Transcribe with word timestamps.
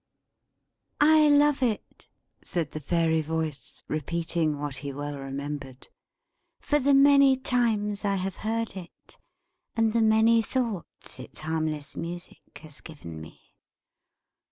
"'I 0.99 1.29
love 1.29 1.61
it,'" 1.61 2.07
said 2.41 2.71
the 2.71 2.79
Fairy 2.79 3.21
Voice, 3.21 3.83
repeating 3.87 4.57
what 4.57 4.77
he 4.77 4.91
well 4.91 5.19
remembered, 5.19 5.89
"'for 6.59 6.79
the 6.79 6.95
many 6.95 7.37
times 7.37 8.03
I 8.03 8.15
have 8.15 8.37
heard 8.37 8.75
it, 8.75 9.17
and 9.75 9.93
the 9.93 10.01
many 10.01 10.41
thoughts 10.41 11.19
its 11.19 11.41
harmless 11.41 11.95
music 11.95 12.61
has 12.63 12.81
given 12.81 13.21
me.'" 13.21 13.53